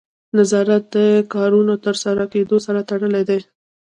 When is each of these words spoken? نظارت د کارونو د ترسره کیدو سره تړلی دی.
نظارت 0.37 0.83
د 0.95 0.97
کارونو 1.33 1.73
د 1.77 1.83
ترسره 1.85 2.23
کیدو 2.33 2.57
سره 2.65 2.79
تړلی 2.89 3.23
دی. 3.29 3.39